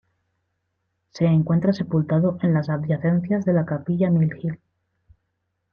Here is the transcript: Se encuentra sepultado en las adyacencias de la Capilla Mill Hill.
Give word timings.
Se 1.11 1.25
encuentra 1.25 1.73
sepultado 1.73 2.39
en 2.41 2.55
las 2.55 2.69
adyacencias 2.71 3.45
de 3.45 3.53
la 3.53 3.67
Capilla 3.67 4.09
Mill 4.09 4.35
Hill. 4.41 4.59